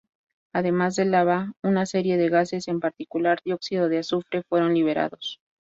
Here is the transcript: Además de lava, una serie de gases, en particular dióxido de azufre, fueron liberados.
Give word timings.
Además 0.51 0.95
de 0.95 1.05
lava, 1.05 1.53
una 1.61 1.85
serie 1.85 2.17
de 2.17 2.29
gases, 2.29 2.67
en 2.67 2.79
particular 2.79 3.37
dióxido 3.45 3.87
de 3.87 3.99
azufre, 3.99 4.41
fueron 4.49 4.73
liberados. 4.73 5.39